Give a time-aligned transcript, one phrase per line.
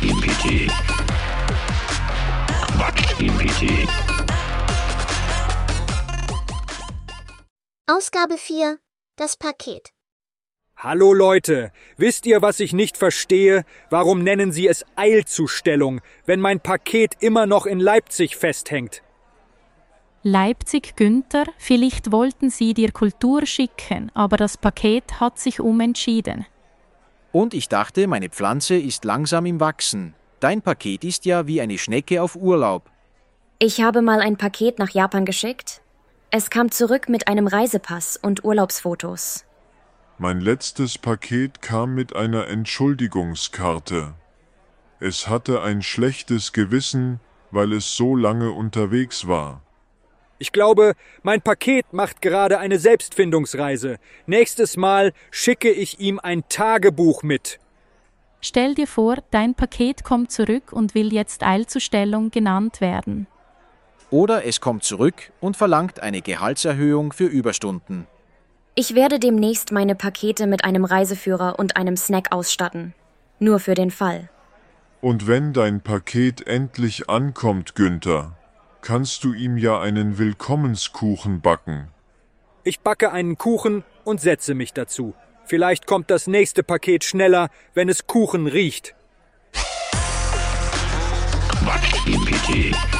[0.00, 0.70] Quatsch GPT.
[2.74, 3.88] Quatsch GPT.
[7.86, 8.78] Ausgabe 4.
[9.16, 9.90] Das Paket.
[10.76, 13.64] Hallo Leute, wisst ihr, was ich nicht verstehe?
[13.90, 19.02] Warum nennen Sie es Eilzustellung, wenn mein Paket immer noch in Leipzig festhängt?
[20.22, 26.46] Leipzig Günther, vielleicht wollten Sie dir Kultur schicken, aber das Paket hat sich umentschieden.
[27.32, 30.14] Und ich dachte, meine Pflanze ist langsam im Wachsen.
[30.40, 32.90] Dein Paket ist ja wie eine Schnecke auf Urlaub.
[33.58, 35.82] Ich habe mal ein Paket nach Japan geschickt.
[36.30, 39.44] Es kam zurück mit einem Reisepass und Urlaubsfotos.
[40.18, 44.14] Mein letztes Paket kam mit einer Entschuldigungskarte.
[44.98, 47.20] Es hatte ein schlechtes Gewissen,
[47.50, 49.62] weil es so lange unterwegs war.
[50.42, 53.98] Ich glaube, mein Paket macht gerade eine Selbstfindungsreise.
[54.24, 57.60] Nächstes Mal schicke ich ihm ein Tagebuch mit.
[58.40, 63.26] Stell dir vor, dein Paket kommt zurück und will jetzt Eilzustellung genannt werden.
[64.08, 68.06] Oder es kommt zurück und verlangt eine Gehaltserhöhung für Überstunden.
[68.74, 72.94] Ich werde demnächst meine Pakete mit einem Reiseführer und einem Snack ausstatten.
[73.40, 74.30] Nur für den Fall.
[75.02, 78.38] Und wenn dein Paket endlich ankommt, Günther,
[78.82, 81.88] kannst du ihm ja einen Willkommenskuchen backen.
[82.64, 85.14] Ich backe einen Kuchen und setze mich dazu.
[85.44, 88.94] Vielleicht kommt das nächste Paket schneller, wenn es Kuchen riecht.
[91.48, 92.99] Quatsch GPT.